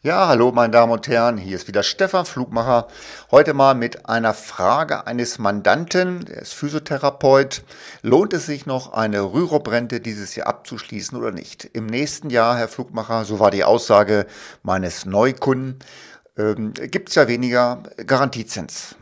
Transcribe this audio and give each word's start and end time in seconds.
Ja, 0.00 0.28
hallo 0.28 0.52
meine 0.52 0.70
Damen 0.70 0.92
und 0.92 1.08
Herren, 1.08 1.38
hier 1.38 1.56
ist 1.56 1.66
wieder 1.66 1.82
Stefan 1.82 2.24
Flugmacher. 2.24 2.86
Heute 3.32 3.52
mal 3.52 3.74
mit 3.74 4.08
einer 4.08 4.32
Frage 4.32 5.08
eines 5.08 5.40
Mandanten, 5.40 6.24
der 6.24 6.42
ist 6.42 6.54
Physiotherapeut. 6.54 7.64
Lohnt 8.02 8.32
es 8.32 8.46
sich 8.46 8.64
noch, 8.64 8.92
eine 8.92 9.20
Rürup-Rente 9.22 9.98
dieses 9.98 10.36
Jahr 10.36 10.46
abzuschließen 10.46 11.18
oder 11.18 11.32
nicht? 11.32 11.64
Im 11.64 11.86
nächsten 11.86 12.30
Jahr, 12.30 12.56
Herr 12.56 12.68
Flugmacher, 12.68 13.24
so 13.24 13.40
war 13.40 13.50
die 13.50 13.64
Aussage 13.64 14.26
meines 14.62 15.04
Neukunden, 15.04 15.80
ähm, 16.36 16.74
gibt 16.74 17.08
es 17.08 17.16
ja 17.16 17.26
weniger 17.26 17.82
Garantiezins. 18.06 18.94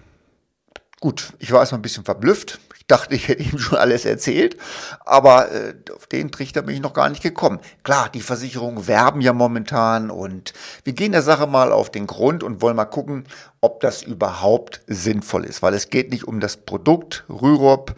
Gut, 1.00 1.34
ich 1.40 1.52
war 1.52 1.60
erstmal 1.60 1.80
ein 1.80 1.82
bisschen 1.82 2.06
verblüfft 2.06 2.58
dachte, 2.86 3.14
ich 3.14 3.28
hätte 3.28 3.42
ihm 3.42 3.58
schon 3.58 3.78
alles 3.78 4.04
erzählt, 4.04 4.56
aber 5.04 5.50
äh, 5.50 5.74
auf 5.94 6.06
den 6.06 6.30
Trichter 6.30 6.62
bin 6.62 6.74
ich 6.76 6.80
noch 6.80 6.94
gar 6.94 7.08
nicht 7.08 7.22
gekommen. 7.22 7.58
Klar, 7.82 8.08
die 8.08 8.20
Versicherungen 8.20 8.86
werben 8.86 9.20
ja 9.20 9.32
momentan 9.32 10.10
und 10.10 10.52
wir 10.84 10.92
gehen 10.92 11.12
der 11.12 11.22
Sache 11.22 11.46
mal 11.46 11.72
auf 11.72 11.90
den 11.90 12.06
Grund 12.06 12.42
und 12.42 12.62
wollen 12.62 12.76
mal 12.76 12.84
gucken, 12.84 13.24
ob 13.60 13.80
das 13.80 14.02
überhaupt 14.02 14.82
sinnvoll 14.86 15.44
ist, 15.44 15.62
weil 15.62 15.74
es 15.74 15.90
geht 15.90 16.10
nicht 16.10 16.24
um 16.24 16.40
das 16.40 16.56
Produkt 16.56 17.24
Rürup 17.28 17.94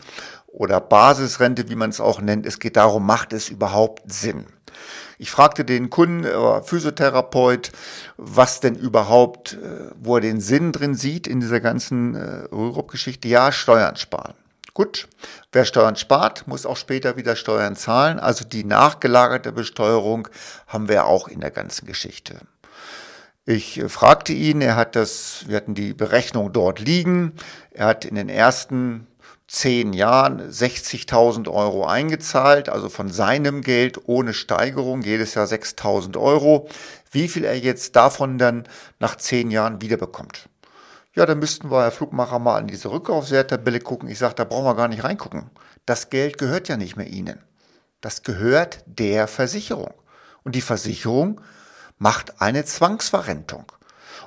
oder 0.47 0.81
Basisrente, 0.81 1.69
wie 1.69 1.77
man 1.77 1.91
es 1.91 2.01
auch 2.01 2.21
nennt. 2.21 2.47
Es 2.47 2.59
geht 2.59 2.77
darum, 2.77 3.07
macht 3.07 3.33
es 3.33 3.49
überhaupt 3.49 4.11
Sinn? 4.11 4.47
Ich 5.19 5.31
fragte 5.31 5.65
den 5.65 5.91
Kunden, 5.91 6.25
äh, 6.25 6.63
Physiotherapeut, 6.63 7.73
was 8.17 8.61
denn 8.61 8.75
überhaupt, 8.75 9.55
äh, 9.55 9.91
wo 10.01 10.17
er 10.17 10.21
den 10.21 10.41
Sinn 10.41 10.73
drin 10.73 10.95
sieht 10.95 11.27
in 11.27 11.41
dieser 11.41 11.61
ganzen 11.61 12.15
äh, 12.15 12.45
Rürup-Geschichte. 12.53 13.29
Ja, 13.29 13.53
Steuern 13.53 13.97
sparen. 13.97 14.35
Gut, 14.79 15.09
wer 15.51 15.65
Steuern 15.65 15.97
spart, 15.97 16.47
muss 16.47 16.65
auch 16.65 16.77
später 16.77 17.17
wieder 17.17 17.35
Steuern 17.35 17.75
zahlen. 17.75 18.21
Also 18.21 18.45
die 18.45 18.63
nachgelagerte 18.63 19.51
Besteuerung 19.51 20.29
haben 20.69 20.89
wir 20.89 21.07
auch 21.07 21.27
in 21.27 21.41
der 21.41 21.51
ganzen 21.51 21.85
Geschichte. 21.85 22.37
Ich 23.45 23.81
äh, 23.81 23.89
fragte 23.89 24.33
ihn, 24.33 24.61
er 24.61 24.77
hat 24.77 24.95
das, 24.95 25.43
wir 25.49 25.57
hatten 25.57 25.75
die 25.75 25.95
Berechnung 25.95 26.53
dort 26.53 26.79
liegen. 26.79 27.33
Er 27.73 27.87
hat 27.87 28.05
in 28.05 28.15
den 28.15 28.29
ersten 28.29 29.09
zehn 29.49 29.95
Jahren 29.95 30.49
60.000 30.49 31.53
Euro 31.53 31.85
eingezahlt, 31.85 32.69
also 32.69 32.89
von 32.89 33.11
seinem 33.11 33.63
Geld 33.63 34.07
ohne 34.07 34.33
Steigerung, 34.33 35.03
jedes 35.03 35.35
Jahr 35.35 35.47
6.000 35.47 36.17
Euro. 36.17 36.69
Wie 37.11 37.27
viel 37.27 37.43
er 37.43 37.59
jetzt 37.59 37.97
davon 37.97 38.39
dann 38.39 38.63
nach 39.01 39.17
zehn 39.17 39.51
Jahren 39.51 39.83
wiederbekommt. 39.83 40.49
Ja, 41.15 41.27
dann 41.27 41.39
müssten 41.39 41.71
wir, 41.71 41.83
Herr 41.83 41.91
Flugmacher, 41.91 42.39
mal 42.39 42.57
an 42.57 42.67
diese 42.67 42.91
Rückkaufswerttabelle 42.91 43.81
gucken. 43.81 44.09
Ich 44.09 44.19
sage, 44.19 44.35
da 44.35 44.45
brauchen 44.45 44.67
wir 44.67 44.75
gar 44.75 44.89
nicht 44.89 45.05
reingucken. 45.05 45.51
Das 45.87 46.11
Geld 46.11 46.39
gehört 46.39 46.69
ja 46.69 46.77
nicht 46.77 46.97
mehr 46.97 47.07
Ihnen. 47.07 47.41
Das 48.01 48.23
gehört 48.23 48.85
der 48.87 49.27
Versicherung. 49.27 49.95
Und 50.45 50.55
die 50.55 50.61
Versicherung 50.61 51.41
macht 51.99 52.41
eine 52.41 52.65
Zwangsverrentung. 52.65 53.73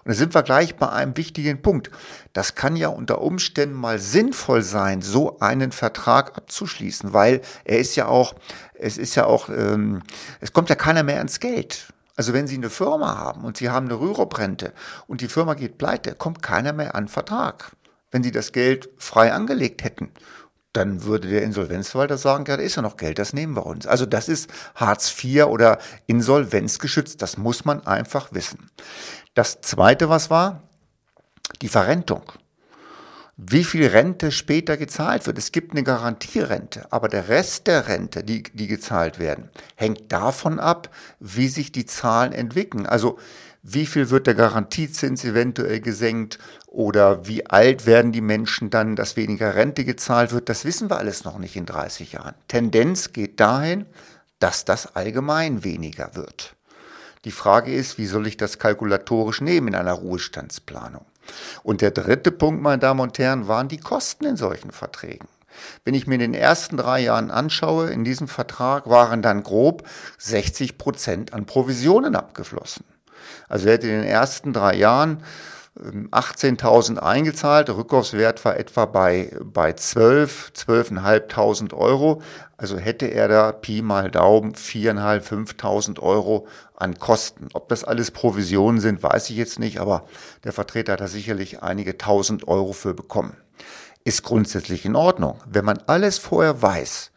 Und 0.04 0.10
da 0.10 0.14
sind 0.14 0.34
wir 0.34 0.42
gleich 0.42 0.76
bei 0.76 0.90
einem 0.90 1.16
wichtigen 1.16 1.62
Punkt. 1.62 1.92
Das 2.34 2.56
kann 2.56 2.76
ja 2.76 2.88
unter 2.88 3.22
Umständen 3.22 3.76
mal 3.76 4.00
sinnvoll 4.00 4.64
sein, 4.64 5.02
so 5.02 5.40
einen 5.40 5.72
Vertrag 5.72 6.38
abzuschließen, 6.38 7.14
weil 7.14 7.42
er 7.64 7.78
ist 7.78 7.96
ja 7.96 8.08
auch, 8.08 8.34
es 8.74 8.98
ist 8.98 9.16
ja 9.16 9.26
auch, 9.26 9.50
ähm, 9.50 10.02
es 10.40 10.54
kommt 10.54 10.70
ja 10.70 10.76
keiner 10.76 11.04
mehr 11.04 11.20
ans 11.20 11.40
Geld. 11.40 11.94
Also 12.22 12.34
wenn 12.34 12.46
Sie 12.46 12.58
eine 12.58 12.70
Firma 12.70 13.18
haben 13.18 13.44
und 13.46 13.58
Sie 13.58 13.72
haben 13.72 13.88
eine 13.88 14.00
Rürup-Rente 14.00 14.74
und 15.08 15.22
die 15.22 15.28
Firma 15.28 15.56
geht 15.56 15.80
pleite, 15.80 16.14
kommt 16.14 16.44
keiner 16.44 16.72
mehr 16.72 16.94
an 16.94 17.08
Vertrag. 17.08 17.72
Wenn 18.12 18.22
Sie 18.22 18.30
das 18.30 18.52
Geld 18.52 18.90
frei 19.00 19.34
angelegt 19.34 19.84
hätten, 19.84 20.12
dann 20.72 21.04
würde 21.04 21.30
der 21.30 21.42
Insolvenzverwalter 21.42 22.20
sagen, 22.20 22.46
ja, 22.48 22.58
da 22.58 22.62
ist 22.62 22.76
ja 22.76 22.84
noch 22.84 22.98
Geld, 22.98 23.18
das 23.18 23.34
nehmen 23.34 23.56
wir 23.56 23.66
uns. 23.66 23.88
Also 23.88 24.06
das 24.06 24.30
ist 24.30 24.52
Hartz 24.76 25.12
IV 25.24 25.46
oder 25.46 25.80
Insolvenzgeschützt, 26.06 27.24
das 27.24 27.38
muss 27.38 27.66
man 27.66 27.88
einfach 27.88 28.32
wissen. 28.34 28.70
Das 29.34 29.62
Zweite, 29.62 30.08
was 30.08 30.30
war, 30.30 30.62
die 31.64 31.70
Verrentung 31.70 32.22
wie 33.38 33.64
viel 33.64 33.88
Rente 33.88 34.32
später 34.32 34.78
gezahlt 34.78 35.26
wird. 35.26 35.38
Es 35.38 35.52
gibt 35.52 35.72
eine 35.72 35.84
Garantierente, 35.84 36.92
aber 36.92 37.08
der 37.08 37.30
Rest 37.30 37.68
der 37.68 37.88
Rente, 37.88 38.24
die, 38.24 38.44
die 38.44 38.68
gezahlt 38.68 39.20
werden, 39.20 39.50
hängt 39.76 40.12
davon 40.12 40.60
ab, 40.60 40.90
wie 41.20 41.48
sich 41.48 41.72
die 41.72 41.86
Zahlen 41.86 42.34
entwickeln. 42.34 42.86
Also 42.86 43.18
wie 43.64 43.86
viel 43.86 44.10
wird 44.10 44.28
der 44.28 44.34
Garantiezins 44.34 45.24
eventuell 45.24 45.82
gesenkt 45.82 46.40
oder 46.68 47.28
wie 47.28 47.46
alt 47.46 47.86
werden 47.86 48.12
die 48.12 48.22
Menschen 48.22 48.70
dann, 48.70 48.96
dass 48.96 49.18
weniger 49.18 49.56
Rente 49.56 49.86
gezahlt 49.86 50.32
wird, 50.32 50.50
das 50.50 50.66
wissen 50.66 50.90
wir 50.90 50.98
alles 50.98 51.24
noch 51.24 51.38
nicht 51.38 51.56
in 51.56 51.66
30 51.66 52.14
Jahren. 52.14 52.34
Tendenz 52.48 53.14
geht 53.14 53.40
dahin, 53.40 53.86
dass 54.40 54.66
das 54.66 54.96
allgemein 54.96 55.64
weniger 55.64 56.16
wird. 56.16 56.56
Die 57.26 57.32
Frage 57.32 57.74
ist, 57.74 57.98
wie 57.98 58.08
soll 58.08 58.26
ich 58.26 58.38
das 58.38 58.58
kalkulatorisch 58.58 59.42
nehmen 59.42 59.70
in 59.70 59.76
einer 59.76 59.94
Ruhestandsplanung? 59.94 61.06
Und 61.64 61.82
der 61.82 61.92
dritte 61.92 62.32
Punkt, 62.32 62.62
meine 62.62 62.80
Damen 62.80 63.00
und 63.00 63.20
Herren, 63.20 63.48
waren 63.48 63.68
die 63.68 63.78
Kosten 63.78 64.26
in 64.26 64.38
solchen 64.38 64.72
Verträgen. 64.72 65.28
Wenn 65.84 65.94
ich 65.94 66.08
mir 66.08 66.16
in 66.16 66.22
den 66.22 66.34
ersten 66.34 66.78
drei 66.78 67.02
Jahren 67.02 67.30
anschaue, 67.30 67.90
in 67.92 68.04
diesem 68.04 68.28
Vertrag 68.28 68.90
waren 68.90 69.22
dann 69.22 69.44
grob 69.44 69.88
60 70.18 70.78
Prozent 70.78 71.34
an 71.34 71.46
Provisionen 71.46 72.16
abgeflossen. 72.16 72.86
Also 73.48 73.70
hätte 73.70 73.88
in 73.88 74.02
den 74.02 74.10
ersten 74.10 74.54
drei 74.54 74.76
Jahren 74.76 75.24
18.000 75.80 76.92
ähm, 76.92 77.00
eingezahlt, 77.00 77.70
der 77.70 77.78
Rückkaufswert 77.78 78.44
war 78.44 78.58
etwa 78.58 78.86
bei, 78.86 79.32
bei 79.42 79.72
12, 79.72 80.52
12.500 80.56 81.74
Euro. 81.74 82.22
Also 82.58 82.78
hätte 82.78 83.08
er 83.08 83.30
da 83.30 83.52
Pi 83.54 83.82
mal 83.82 84.12
Daumen 84.12 84.54
4.500, 84.54 85.22
5.000 85.22 86.00
Euro 86.00 86.48
an 86.76 87.00
Kosten. 87.00 87.48
Ob 87.54 87.70
das 87.70 87.86
alles 87.86 88.12
Provisionen 88.12 88.82
sind, 88.82 89.02
weiß 89.02 89.30
ich 89.30 89.38
jetzt 89.38 89.60
nicht, 89.60 89.80
aber 89.80 90.06
der 90.44 90.52
Vertreter 90.52 90.94
hat 90.94 91.02
da 91.02 91.08
sicherlich 91.08 91.64
einige 91.64 91.98
tausend 91.98 92.48
Euro 92.48 92.74
für 92.74 92.94
bekommen. 92.94 93.38
Ist 94.04 94.24
grundsätzlich 94.24 94.86
in 94.86 94.96
Ordnung. 94.96 95.40
Wenn 95.46 95.64
man 95.64 95.80
alles 95.88 96.18
vorher 96.18 96.62
weiß, 96.62 97.12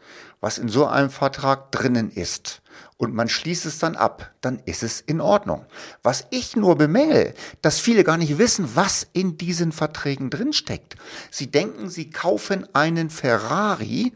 was 0.45 0.59
in 0.59 0.69
so 0.69 0.85
einem 0.85 1.09
Vertrag 1.09 1.71
drinnen 1.71 2.11
ist, 2.11 2.61
und 2.97 3.15
man 3.15 3.29
schließt 3.29 3.65
es 3.65 3.79
dann 3.79 3.95
ab, 3.95 4.31
dann 4.41 4.59
ist 4.65 4.83
es 4.83 5.01
in 5.01 5.19
Ordnung. 5.19 5.65
Was 6.03 6.27
ich 6.29 6.55
nur 6.55 6.75
bemängel, 6.75 7.33
dass 7.63 7.79
viele 7.79 8.03
gar 8.03 8.17
nicht 8.17 8.37
wissen, 8.37 8.75
was 8.75 9.07
in 9.11 9.39
diesen 9.39 9.71
Verträgen 9.71 10.29
drinsteckt. 10.29 10.97
Sie 11.31 11.49
denken, 11.49 11.89
sie 11.89 12.11
kaufen 12.11 12.67
einen 12.75 13.09
Ferrari, 13.09 14.13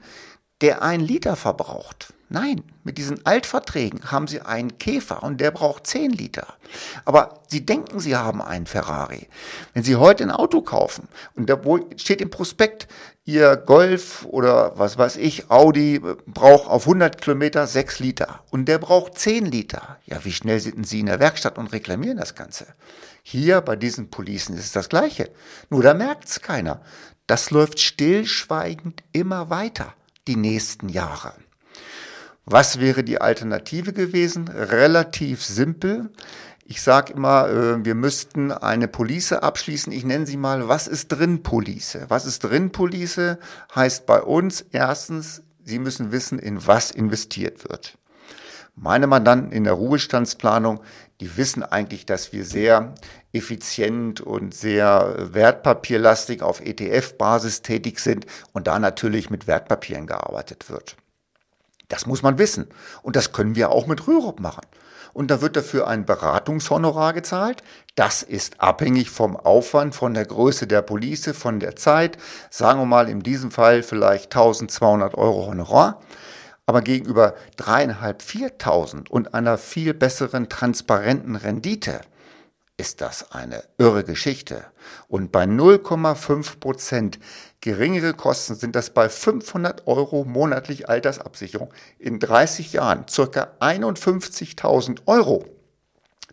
der 0.62 0.84
ein 0.84 1.00
Liter 1.00 1.36
verbraucht. 1.36 2.14
Nein, 2.32 2.64
mit 2.84 3.00
diesen 3.00 3.26
Altverträgen 3.26 4.12
haben 4.12 4.28
Sie 4.28 4.42
einen 4.42 4.78
Käfer 4.78 5.24
und 5.24 5.42
der 5.42 5.50
braucht 5.50 5.88
10 5.88 6.12
Liter. 6.12 6.46
Aber 7.04 7.42
Sie 7.48 7.66
denken, 7.66 8.00
Sie 8.00 8.16
haben 8.16 8.40
einen 8.40 8.68
Ferrari. 8.68 9.28
Wenn 9.74 9.84
Sie 9.84 9.96
heute 9.96 10.24
ein 10.24 10.32
Auto 10.32 10.62
kaufen 10.62 11.08
und 11.36 11.50
da 11.50 11.60
steht 11.98 12.22
im 12.22 12.30
Prospekt, 12.30 12.88
Ihr 13.26 13.58
Golf 13.58 14.26
oder 14.26 14.78
was 14.78 15.00
weiß 15.00 15.18
ich, 15.18 15.50
Audi 15.50 16.02
braucht 16.28 16.68
auf 16.68 16.84
100 16.84 17.20
Kilometer 17.20 17.66
6 17.66 18.00
Liter 18.00 18.44
und 18.52 18.66
der 18.66 18.78
braucht 18.78 19.18
10 19.18 19.46
Liter. 19.46 19.98
Ja, 20.06 20.24
wie 20.24 20.32
schnell 20.32 20.60
sind 20.60 20.88
Sie 20.88 21.00
in 21.00 21.08
der 21.08 21.20
Werkstatt 21.20 21.58
und 21.58 21.72
reklamieren 21.74 22.18
das 22.18 22.36
Ganze? 22.36 22.68
Hier 23.24 23.62
bei 23.62 23.76
diesen 23.76 24.12
Policen 24.12 24.56
ist 24.56 24.66
es 24.66 24.72
das 24.72 24.90
Gleiche. 24.90 25.32
Nur 25.70 25.82
da 25.82 25.96
merkt 25.96 26.30
es 26.30 26.42
keiner. 26.42 26.82
Das 27.26 27.50
läuft 27.52 27.80
stillschweigend 27.80 29.04
immer 29.12 29.50
weiter 29.50 29.94
die 30.28 30.36
nächsten 30.36 30.90
Jahre. 30.90 31.34
Was 32.52 32.80
wäre 32.80 33.04
die 33.04 33.22
Alternative 33.22 33.94
gewesen? 33.94 34.48
Relativ 34.48 35.44
simpel. 35.44 36.10
Ich 36.66 36.82
sage 36.82 37.14
immer, 37.14 37.48
äh, 37.48 37.86
wir 37.86 37.94
müssten 37.94 38.52
eine 38.52 38.88
Police 38.88 39.34
abschließen. 39.34 39.94
Ich 39.94 40.04
nenne 40.04 40.26
sie 40.26 40.38
mal, 40.38 40.68
was 40.68 40.88
ist 40.88 41.10
drin 41.10 41.44
Police? 41.44 42.00
Was 42.08 42.26
ist 42.26 42.40
drin 42.40 42.72
Police? 42.72 43.38
Heißt 43.76 44.08
bei 44.08 44.22
uns 44.22 44.66
erstens, 44.72 45.44
Sie 45.64 45.78
müssen 45.78 46.12
wissen, 46.12 46.40
in 46.40 46.66
was 46.66 46.90
investiert 46.90 47.70
wird. 47.70 48.00
Meine 48.76 49.06
Mandanten 49.06 49.52
in 49.52 49.66
der 49.66 49.74
Ruhestandsplanung, 49.74 50.80
die 51.22 51.38
wissen 51.38 51.62
eigentlich, 51.62 52.08
dass 52.08 52.34
wir 52.34 52.44
sehr 52.46 52.96
effizient 53.32 54.22
und 54.22 54.56
sehr 54.56 55.16
wertpapierlastig 55.34 56.42
auf 56.42 56.62
ETF-Basis 56.62 57.62
tätig 57.62 58.00
sind 58.00 58.26
und 58.54 58.66
da 58.66 58.80
natürlich 58.80 59.30
mit 59.30 59.46
Wertpapieren 59.46 60.08
gearbeitet 60.08 60.72
wird. 60.72 60.96
Das 61.90 62.06
muss 62.06 62.24
man 62.24 62.38
wissen. 62.38 62.68
Und 63.02 63.16
das 63.18 63.34
können 63.34 63.56
wir 63.56 63.72
auch 63.72 63.86
mit 63.86 64.08
Rürup 64.08 64.40
machen. 64.40 64.66
Und 65.12 65.32
da 65.32 65.42
wird 65.42 65.56
dafür 65.56 65.88
ein 65.88 66.06
Beratungshonorar 66.06 67.14
gezahlt. 67.14 67.64
Das 67.96 68.24
ist 68.24 68.62
abhängig 68.62 69.10
vom 69.10 69.36
Aufwand, 69.36 69.96
von 69.96 70.14
der 70.14 70.26
Größe 70.26 70.68
der 70.68 70.82
Police, 70.82 71.32
von 71.34 71.60
der 71.60 71.76
Zeit. 71.76 72.18
Sagen 72.50 72.80
wir 72.80 72.86
mal 72.86 73.10
in 73.10 73.22
diesem 73.22 73.52
Fall 73.52 73.84
vielleicht 73.84 74.26
1200 74.26 75.16
Euro 75.16 75.48
Honorar. 75.48 76.00
Aber 76.68 76.84
gegenüber 76.84 77.34
dreieinhalb, 77.58 78.22
4.000 78.22 79.10
und 79.10 79.34
einer 79.34 79.58
viel 79.58 79.96
besseren 79.96 80.48
transparenten 80.48 81.36
Rendite 81.36 82.02
ist 82.80 83.02
das 83.02 83.32
eine 83.32 83.64
irre 83.78 84.04
Geschichte. 84.04 84.64
Und 85.08 85.32
bei 85.32 85.44
0,5 85.44 86.60
Prozent 86.60 87.20
geringere 87.60 88.14
Kosten 88.14 88.56
sind 88.56 88.76
das 88.76 88.92
bei 88.92 89.10
500 89.10 89.86
Euro 89.86 90.24
monatlich 90.24 90.88
Altersabsicherung 90.88 91.74
in 91.98 92.20
30 92.20 92.74
Jahren 92.74 93.06
circa 93.08 93.50
51.000 93.60 95.02
Euro. 95.06 95.46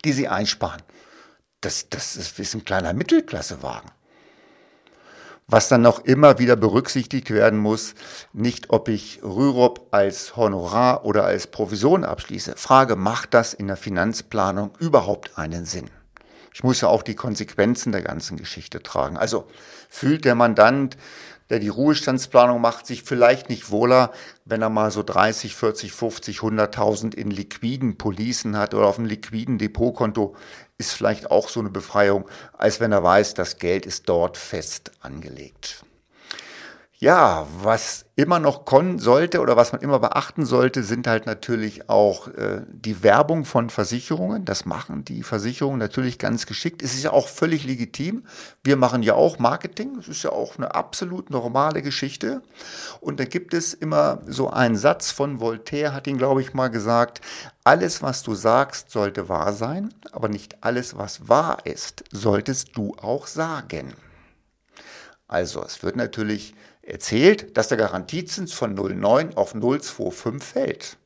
die 0.05 0.13
Sie 0.13 0.29
einsparen. 0.29 0.83
Das, 1.63 1.89
das 1.89 2.17
ist 2.17 2.55
ein 2.55 2.65
kleiner 2.65 2.93
Mittelklassewagen. 2.93 3.91
Was 5.49 5.69
dann 5.69 5.83
noch 5.83 6.01
immer 6.05 6.39
wieder 6.39 6.55
berücksichtigt 6.55 7.31
werden 7.31 7.59
muss, 7.59 7.95
nicht 8.33 8.71
ob 8.71 8.89
ich 8.89 9.21
Rürup 9.25 9.89
als 9.91 10.37
Honorar 10.37 11.05
oder 11.05 11.25
als 11.25 11.49
Provision 11.49 12.05
abschließe. 12.05 12.55
Frage, 12.57 12.95
macht 12.95 13.35
das 13.35 13.55
in 13.55 13.67
der 13.67 13.77
Finanzplanung 13.77 14.71
überhaupt 14.79 15.39
einen 15.39 15.65
Sinn? 15.65 15.91
Ich 16.57 16.65
muss 16.65 16.81
ja 16.81 16.89
auch 16.89 17.03
die 17.03 17.15
Konsequenzen 17.15 17.93
der 17.93 18.01
ganzen 18.01 18.39
Geschichte 18.39 18.83
tragen. 18.83 19.19
Also 19.19 19.47
fühlt 19.91 20.25
der 20.25 20.35
Mandant, 20.35 20.97
der 21.51 21.59
die 21.59 21.69
Ruhestandsplanung 21.69 22.63
macht, 22.63 22.87
sich 22.87 23.03
vielleicht 23.03 23.51
nicht 23.51 23.71
wohler, 23.71 24.11
wenn 24.47 24.63
er 24.63 24.71
mal 24.71 24.91
so 24.91 25.03
30, 25.03 25.55
40, 25.55 25.93
50, 25.93 26.39
100.000 26.39 27.15
in 27.15 27.31
liquiden 27.31 27.99
Policen 27.99 28.57
hat 28.57 28.73
oder 28.73 28.87
auf 28.87 28.99
einem 28.99 29.07
liquiden 29.07 29.59
Depotkonto, 29.59 30.35
ist 30.79 30.95
vielleicht 30.95 31.31
auch 31.31 31.51
so 31.51 31.61
eine 31.61 31.69
Befreiung, 31.69 32.27
als 32.57 32.81
wenn 32.81 32.91
er 32.91 33.03
weiß, 33.03 33.35
das 33.35 33.59
Geld 33.59 33.85
ist 33.85 34.09
dort 34.09 34.39
fest 34.39 34.93
angelegt. 35.03 35.85
Ja, 36.99 37.47
was 37.63 38.07
immer 38.17 38.39
noch 38.39 38.65
kommen 38.65 38.99
sollte 38.99 39.41
oder 39.41 39.55
was 39.55 39.73
man 39.73 39.83
immer 39.83 39.99
beachten 39.99 40.47
sollte, 40.47 40.83
sind 40.83 41.07
halt 41.07 41.27
natürlich 41.27 41.91
auch 41.91 42.29
äh, 42.29 42.63
die 42.71 43.03
Werbung 43.03 43.45
von 43.45 43.69
Versicherungen. 43.69 44.47
Das 44.47 44.65
machen 44.65 45.05
die 45.05 45.23
Versicherungen 45.23 45.79
natürlich 45.79 46.19
ganz 46.19 46.47
geschickt. 46.47 46.83
Es 46.83 46.95
ist 46.95 47.03
ja 47.03 47.13
auch 47.13 47.29
völlig 47.29 47.65
legitim. 47.65 48.25
Wir 48.65 48.77
machen 48.77 49.03
ja 49.03 49.13
auch 49.13 49.39
Marketing. 49.39 49.97
Das 49.97 50.09
ist 50.09 50.23
ja 50.23 50.33
auch 50.33 50.57
eine 50.57 50.75
absolut 50.75 51.29
normale 51.29 51.83
Geschichte. 51.83 52.41
Und 53.03 53.21
da 53.21 53.27
gibt 53.27 53.53
es 53.53 53.75
immer 53.75 54.23
so 54.27 54.49
einen 54.49 54.77
Satz 54.77 55.11
von 55.11 55.39
Voltaire, 55.39 55.93
hat 55.93 56.07
ihn, 56.07 56.17
glaube 56.17 56.41
ich, 56.41 56.55
mal 56.55 56.69
gesagt, 56.69 57.21
alles, 57.63 58.01
was 58.01 58.23
du 58.23 58.35
sagst, 58.35 58.91
sollte 58.91 59.29
wahr 59.29 59.53
sein, 59.53 59.93
aber 60.13 60.31
nicht 60.31 60.65
alles, 60.65 60.97
was 60.97 61.29
wahr 61.29 61.59
ist, 61.65 62.05
solltest 62.11 62.75
du 62.75 62.95
auch 63.03 63.27
sagen. 63.27 63.93
Also 65.29 65.63
es 65.63 65.83
wird 65.83 65.97
natürlich 65.97 66.55
erzählt, 66.87 67.57
dass 67.57 67.69
der 67.69 67.79
Garantiezins 67.79 68.53
von 68.53 68.77
0,9 68.77 69.35
auf 69.35 69.55
0,25 69.55 70.43
fällt. 70.43 70.97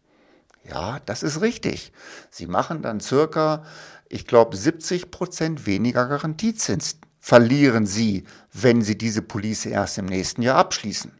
Ja, 0.68 1.00
das 1.06 1.22
ist 1.22 1.40
richtig. 1.40 1.92
Sie 2.30 2.46
machen 2.46 2.82
dann 2.82 3.00
circa, 3.00 3.64
ich 4.08 4.26
glaube, 4.26 4.56
70 4.56 5.10
Prozent 5.10 5.66
weniger 5.66 6.06
Garantiezins 6.06 6.98
verlieren 7.18 7.86
Sie, 7.86 8.24
wenn 8.52 8.82
Sie 8.82 8.96
diese 8.96 9.22
Police 9.22 9.66
erst 9.66 9.98
im 9.98 10.06
nächsten 10.06 10.42
Jahr 10.42 10.58
abschließen. 10.58 11.12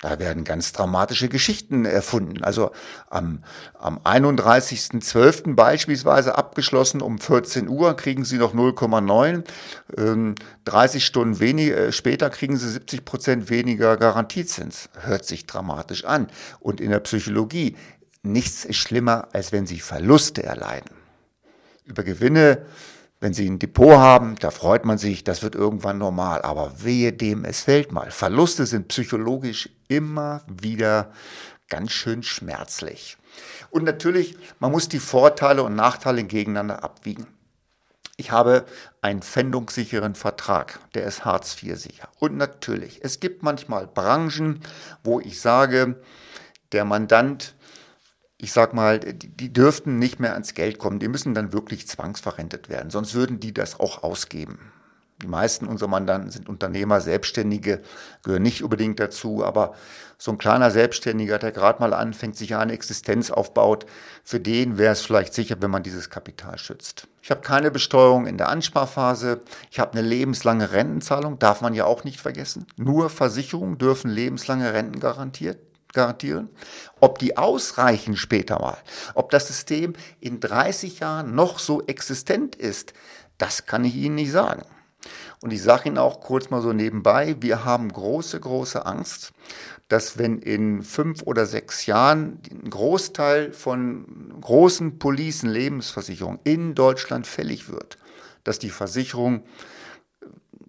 Da 0.00 0.20
werden 0.20 0.44
ganz 0.44 0.72
dramatische 0.72 1.28
Geschichten 1.28 1.84
erfunden. 1.84 2.44
Also 2.44 2.70
am, 3.10 3.42
am 3.74 3.98
31.12. 3.98 5.56
beispielsweise 5.56 6.38
abgeschlossen 6.38 7.02
um 7.02 7.18
14 7.18 7.68
Uhr 7.68 7.96
kriegen 7.96 8.24
Sie 8.24 8.38
noch 8.38 8.54
0,9. 8.54 9.42
Ähm, 9.96 10.36
30 10.66 11.04
Stunden 11.04 11.40
weniger, 11.40 11.76
äh, 11.76 11.92
später 11.92 12.30
kriegen 12.30 12.56
Sie 12.56 12.70
70 12.70 13.04
Prozent 13.04 13.50
weniger 13.50 13.96
Garantiezins. 13.96 14.88
Hört 15.00 15.24
sich 15.24 15.46
dramatisch 15.46 16.04
an. 16.04 16.28
Und 16.60 16.80
in 16.80 16.90
der 16.90 17.00
Psychologie, 17.00 17.76
nichts 18.22 18.64
ist 18.64 18.76
schlimmer, 18.76 19.26
als 19.32 19.50
wenn 19.50 19.66
Sie 19.66 19.80
Verluste 19.80 20.44
erleiden. 20.44 20.90
Über 21.84 22.04
Gewinne 22.04 22.66
wenn 23.20 23.34
Sie 23.34 23.48
ein 23.48 23.58
Depot 23.58 23.96
haben, 23.96 24.36
da 24.36 24.50
freut 24.50 24.84
man 24.84 24.98
sich, 24.98 25.24
das 25.24 25.42
wird 25.42 25.54
irgendwann 25.54 25.98
normal. 25.98 26.42
Aber 26.42 26.82
wehe 26.82 27.12
dem, 27.12 27.44
es 27.44 27.62
fällt 27.62 27.90
mal. 27.92 28.10
Verluste 28.10 28.64
sind 28.66 28.88
psychologisch 28.88 29.68
immer 29.88 30.42
wieder 30.46 31.10
ganz 31.68 31.92
schön 31.92 32.22
schmerzlich. 32.22 33.16
Und 33.70 33.84
natürlich, 33.84 34.36
man 34.60 34.70
muss 34.70 34.88
die 34.88 35.00
Vorteile 35.00 35.62
und 35.62 35.74
Nachteile 35.74 36.24
gegeneinander 36.24 36.84
abwiegen. 36.84 37.26
Ich 38.16 38.32
habe 38.32 38.64
einen 39.00 39.22
pfändungssicheren 39.22 40.16
Vertrag, 40.16 40.80
der 40.94 41.04
ist 41.04 41.24
Hartz 41.24 41.62
IV 41.62 41.76
sicher. 41.76 42.08
Und 42.18 42.36
natürlich, 42.36 43.00
es 43.04 43.20
gibt 43.20 43.42
manchmal 43.44 43.86
Branchen, 43.86 44.60
wo 45.04 45.20
ich 45.20 45.40
sage, 45.40 46.00
der 46.72 46.84
Mandant 46.84 47.54
ich 48.40 48.52
sag 48.52 48.72
mal, 48.72 49.00
die, 49.00 49.28
die 49.28 49.52
dürften 49.52 49.98
nicht 49.98 50.20
mehr 50.20 50.32
ans 50.32 50.54
Geld 50.54 50.78
kommen. 50.78 51.00
Die 51.00 51.08
müssen 51.08 51.34
dann 51.34 51.52
wirklich 51.52 51.88
zwangsverrentet 51.88 52.68
werden. 52.68 52.90
Sonst 52.90 53.14
würden 53.14 53.40
die 53.40 53.52
das 53.52 53.80
auch 53.80 54.02
ausgeben. 54.04 54.58
Die 55.20 55.26
meisten 55.26 55.66
unserer 55.66 55.88
Mandanten 55.88 56.30
sind 56.30 56.48
Unternehmer, 56.48 57.00
Selbstständige, 57.00 57.82
gehören 58.22 58.44
nicht 58.44 58.62
unbedingt 58.62 59.00
dazu, 59.00 59.44
aber 59.44 59.74
so 60.16 60.30
ein 60.30 60.38
kleiner 60.38 60.70
Selbstständiger, 60.70 61.40
der 61.40 61.50
gerade 61.50 61.80
mal 61.80 61.92
anfängt, 61.92 62.36
sich 62.36 62.54
eine 62.54 62.72
Existenz 62.72 63.32
aufbaut, 63.32 63.84
für 64.22 64.38
den 64.38 64.78
wäre 64.78 64.92
es 64.92 65.00
vielleicht 65.00 65.34
sicher, 65.34 65.56
wenn 65.58 65.72
man 65.72 65.82
dieses 65.82 66.08
Kapital 66.08 66.56
schützt. 66.58 67.08
Ich 67.20 67.32
habe 67.32 67.40
keine 67.40 67.72
Besteuerung 67.72 68.28
in 68.28 68.38
der 68.38 68.48
Ansparphase. 68.48 69.40
Ich 69.72 69.80
habe 69.80 69.98
eine 69.98 70.06
lebenslange 70.06 70.70
Rentenzahlung, 70.70 71.40
darf 71.40 71.62
man 71.62 71.74
ja 71.74 71.84
auch 71.84 72.04
nicht 72.04 72.20
vergessen. 72.20 72.66
Nur 72.76 73.10
Versicherungen 73.10 73.76
dürfen 73.76 74.10
lebenslange 74.12 74.72
Renten 74.72 75.00
garantiert 75.00 75.58
garantieren. 75.98 76.48
Ob 77.00 77.18
die 77.18 77.36
ausreichen 77.36 78.16
später 78.16 78.60
mal, 78.60 78.78
ob 79.14 79.30
das 79.30 79.48
System 79.48 79.94
in 80.20 80.38
30 80.40 81.00
Jahren 81.00 81.34
noch 81.34 81.58
so 81.58 81.84
existent 81.86 82.54
ist, 82.54 82.92
das 83.36 83.66
kann 83.66 83.84
ich 83.84 83.96
Ihnen 83.96 84.14
nicht 84.14 84.30
sagen. 84.30 84.62
Und 85.40 85.52
ich 85.52 85.62
sage 85.62 85.88
Ihnen 85.88 85.98
auch 85.98 86.20
kurz 86.20 86.50
mal 86.50 86.62
so 86.62 86.72
nebenbei, 86.72 87.36
wir 87.40 87.64
haben 87.64 87.92
große, 87.92 88.38
große 88.38 88.86
Angst, 88.86 89.32
dass 89.88 90.18
wenn 90.18 90.38
in 90.38 90.82
fünf 90.82 91.22
oder 91.22 91.46
sechs 91.46 91.86
Jahren 91.86 92.40
ein 92.50 92.70
Großteil 92.70 93.52
von 93.52 94.34
großen 94.40 94.98
Policen 94.98 95.48
Lebensversicherungen 95.48 96.40
in 96.44 96.74
Deutschland 96.74 97.26
fällig 97.26 97.68
wird, 97.68 97.98
dass 98.44 98.58
die 98.58 98.70
Versicherung 98.70 99.42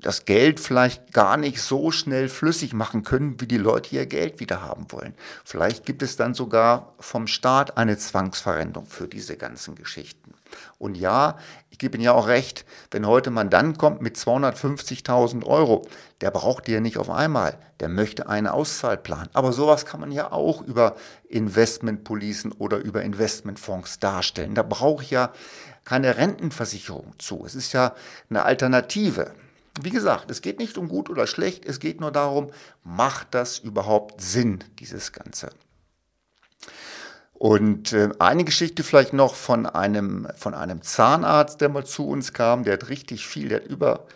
das 0.02 0.26
Geld 0.26 0.60
vielleicht 0.60 1.14
gar 1.14 1.38
nicht 1.38 1.62
so 1.62 1.92
schnell 1.92 2.30
flüssig 2.30 2.74
machen 2.74 3.04
können, 3.04 3.40
wie 3.42 3.48
die 3.48 3.58
Leute 3.58 3.96
ihr 3.96 4.06
Geld 4.06 4.40
wieder 4.40 4.62
haben 4.62 4.92
wollen. 4.92 5.14
Vielleicht 5.44 5.86
gibt 5.86 6.02
es 6.02 6.16
dann 6.16 6.34
sogar 6.34 6.94
vom 7.00 7.28
Staat 7.28 7.78
eine 7.78 7.98
Zwangsverrentung 7.98 8.86
für 8.86 9.08
diese 9.08 9.36
ganzen 9.36 9.76
Geschichten. 9.76 10.34
Und 10.78 10.96
ja, 10.96 11.38
ich 11.70 11.78
gebe 11.78 11.96
Ihnen 11.96 12.06
ja 12.06 12.14
auch 12.14 12.28
recht, 12.28 12.66
wenn 12.92 13.06
heute 13.06 13.30
man 13.30 13.50
dann 13.50 13.78
kommt 13.78 14.02
mit 14.02 14.16
250.000 14.16 15.46
Euro, 15.46 15.88
der 16.22 16.32
braucht 16.32 16.68
die 16.68 16.72
ja 16.72 16.80
nicht 16.80 16.98
auf 16.98 17.10
einmal, 17.10 17.58
der 17.80 17.90
möchte 17.90 18.28
einen 18.28 18.48
Auszahlplan. 18.48 19.30
Aber 19.34 19.54
sowas 19.54 19.86
kann 19.86 20.00
man 20.00 20.12
ja 20.12 20.32
auch 20.32 20.62
über 20.62 20.96
Investmentpolicen 21.28 22.52
oder 22.54 22.78
über 22.78 23.04
Investmentfonds 23.04 24.00
darstellen. 24.00 24.56
Da 24.56 24.64
brauche 24.64 25.04
ich 25.04 25.12
ja 25.12 25.32
keine 25.86 26.18
Rentenversicherung 26.18 27.14
zu. 27.20 27.44
Es 27.46 27.56
ist 27.56 27.74
ja 27.74 27.94
eine 28.30 28.44
Alternative. 28.44 29.32
Wie 29.82 29.90
gesagt, 29.90 30.32
es 30.32 30.42
geht 30.42 30.60
nicht 30.60 30.78
um 30.78 30.88
gut 30.88 31.10
oder 31.10 31.28
schlecht, 31.28 31.66
es 31.66 31.80
geht 31.80 32.02
nur 32.02 32.12
darum, 32.12 32.52
macht 32.84 33.28
das 33.32 33.60
überhaupt 33.60 34.22
Sinn, 34.22 34.64
dieses 34.80 35.12
Ganze. 35.12 35.50
Und 37.34 37.94
äh, 37.94 38.10
eine 38.20 38.44
Geschichte 38.44 38.84
vielleicht 38.84 39.14
noch 39.14 39.36
von 39.36 39.66
einem, 39.66 40.28
von 40.36 40.54
einem 40.54 40.82
Zahnarzt, 40.82 41.62
der 41.62 41.70
mal 41.70 41.86
zu 41.86 42.08
uns 42.08 42.34
kam, 42.34 42.66
der 42.66 42.74
hat 42.74 42.90
richtig 42.90 43.26
viel, 43.26 43.48
der 43.48 43.62
hat 43.62 43.68
über 43.68 44.08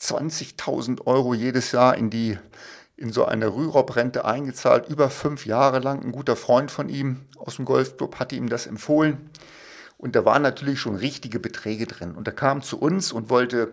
20.000 0.00 1.06
Euro 1.06 1.32
jedes 1.32 1.72
Jahr 1.72 1.96
in 1.96 2.10
die 2.10 2.38
in 2.96 3.12
so 3.12 3.26
eine 3.26 3.48
Rürup-Rente 3.48 4.24
eingezahlt, 4.24 4.88
über 4.88 5.10
fünf 5.10 5.44
Jahre 5.44 5.80
lang. 5.80 6.02
Ein 6.02 6.12
guter 6.12 6.34
Freund 6.34 6.70
von 6.70 6.88
ihm 6.88 7.26
aus 7.36 7.56
dem 7.56 7.66
Golfclub 7.66 8.18
hatte 8.18 8.36
ihm 8.36 8.48
das 8.48 8.66
empfohlen. 8.66 9.30
Und 9.98 10.14
da 10.14 10.24
waren 10.24 10.42
natürlich 10.42 10.80
schon 10.80 10.96
richtige 10.96 11.40
Beträge 11.40 11.86
drin. 11.86 12.14
Und 12.14 12.28
er 12.28 12.34
kam 12.34 12.62
zu 12.62 12.78
uns 12.78 13.12
und 13.12 13.30
wollte 13.30 13.72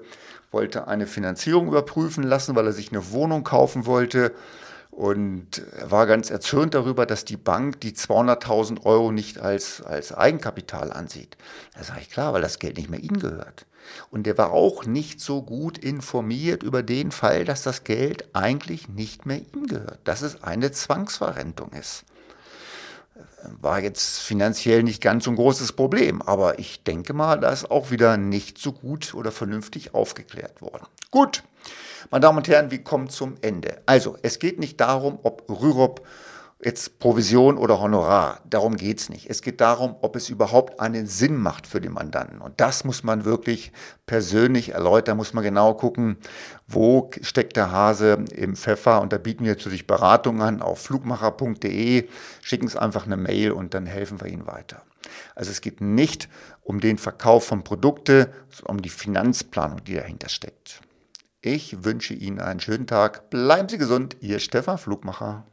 wollte 0.54 0.88
eine 0.88 1.08
Finanzierung 1.08 1.68
überprüfen 1.68 2.24
lassen, 2.24 2.56
weil 2.56 2.68
er 2.68 2.74
sich 2.74 2.92
eine 2.92 3.12
Wohnung 3.12 3.44
kaufen 3.44 3.86
wollte. 3.86 4.34
Und 4.92 5.64
er 5.76 5.90
war 5.90 6.06
ganz 6.06 6.30
erzürnt 6.30 6.76
darüber, 6.76 7.08
dass 7.08 7.26
die 7.26 7.38
Bank 7.38 7.82
die 7.82 7.94
200.000 7.94 8.86
Euro 8.86 9.12
nicht 9.12 9.40
als, 9.40 9.82
als 9.82 10.14
Eigenkapital 10.14 10.94
ansieht. 10.94 11.36
Da 11.74 11.84
sage 11.84 12.02
ich 12.02 12.12
klar, 12.12 12.34
weil 12.34 12.44
das 12.44 12.60
Geld 12.60 12.78
nicht 12.78 12.92
mehr 12.92 13.00
ihm 13.00 13.20
gehört. 13.20 13.66
Und 14.12 14.28
er 14.28 14.38
war 14.38 14.52
auch 14.52 14.86
nicht 14.86 15.20
so 15.20 15.42
gut 15.42 15.80
informiert 15.80 16.62
über 16.62 16.84
den 16.84 17.12
Fall, 17.12 17.44
dass 17.44 17.64
das 17.64 17.84
Geld 17.84 18.30
eigentlich 18.34 18.88
nicht 18.88 19.26
mehr 19.26 19.40
ihm 19.40 19.66
gehört, 19.66 20.00
dass 20.04 20.22
es 20.22 20.44
eine 20.44 20.72
Zwangsverrentung 20.72 21.72
ist 21.72 22.06
war 23.62 23.80
jetzt 23.80 24.20
finanziell 24.20 24.84
nicht 24.84 25.02
ganz 25.02 25.26
so 25.26 25.32
ein 25.32 25.36
großes 25.36 25.74
Problem, 25.74 26.22
aber 26.22 26.60
ich 26.60 26.84
denke 26.84 27.14
mal, 27.14 27.40
da 27.40 27.50
ist 27.50 27.70
auch 27.70 27.92
wieder 27.92 28.18
nicht 28.18 28.58
so 28.58 28.72
gut 28.72 29.14
oder 29.14 29.32
vernünftig 29.32 29.94
aufgeklärt 29.94 30.62
worden. 30.62 30.88
Gut, 31.12 31.44
meine 32.10 32.22
Damen 32.22 32.40
und 32.40 32.48
Herren, 32.48 32.72
wir 32.72 32.84
kommen 32.84 33.10
zum 33.10 33.36
Ende. 33.42 33.82
Also, 33.86 34.18
es 34.22 34.40
geht 34.40 34.60
nicht 34.60 34.80
darum, 34.80 35.20
ob 35.24 35.50
Rürup 35.50 36.06
jetzt 36.64 37.00
Provision 37.00 37.58
oder 37.58 37.80
Honorar. 37.80 38.42
Darum 38.50 38.78
geht's 38.78 39.10
nicht. 39.10 39.30
Es 39.30 39.42
geht 39.42 39.60
darum, 39.60 39.96
ob 40.02 40.16
es 40.16 40.30
überhaupt 40.30 40.80
einen 40.80 41.08
Sinn 41.08 41.38
macht 41.38 41.68
für 41.68 41.82
den 41.82 41.94
Mandanten. 41.94 42.40
Und 42.40 42.60
das 42.62 42.84
muss 42.84 43.04
man 43.04 43.26
wirklich 43.26 43.72
persönlich 44.06 44.70
erläutern, 44.70 45.18
muss 45.18 45.34
man 45.34 45.44
genau 45.44 45.74
gucken, 45.74 46.18
wo 46.68 47.10
steckt 47.22 47.58
der 47.58 47.72
Hase 47.72 48.26
im 48.34 48.56
Pfeffer. 48.56 49.02
Und 49.02 49.12
da 49.12 49.18
bieten 49.18 49.44
wir 49.44 49.52
natürlich 49.52 49.88
Beratungen 49.88 50.42
an 50.42 50.62
auf 50.62 50.80
flugmacher.de. 50.82 52.08
Schicken 52.42 52.68
Sie 52.68 52.82
einfach 52.82 53.06
eine 53.06 53.18
Mail 53.18 53.52
und 53.52 53.74
dann 53.74 53.86
helfen 53.86 54.22
wir 54.22 54.28
Ihnen 54.28 54.48
weiter. 54.48 54.84
Also 55.36 55.52
es 55.52 55.62
geht 55.62 55.82
nicht 55.82 56.30
um 56.62 56.80
den 56.80 56.98
Verkauf 56.98 57.46
von 57.46 57.64
Produkten, 57.64 58.28
um 58.64 58.82
die 58.82 58.90
Finanzplanung, 58.90 59.84
die 59.84 59.96
dahinter 59.96 60.30
steckt. 60.30 60.82
Ich 61.42 61.84
wünsche 61.84 62.14
Ihnen 62.14 62.40
einen 62.40 62.62
schönen 62.62 62.88
Tag. 62.88 63.30
Bleiben 63.30 63.68
Sie 63.68 63.78
gesund, 63.78 64.16
Ihr 64.22 64.40
Stefan 64.40 64.78
Flugmacher. 64.78 65.46